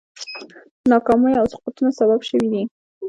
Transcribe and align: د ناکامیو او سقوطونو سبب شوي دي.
د 0.81 0.83
ناکامیو 0.93 1.41
او 1.41 1.45
سقوطونو 1.53 1.91
سبب 1.99 2.19
شوي 2.29 2.47
دي. 2.53 2.63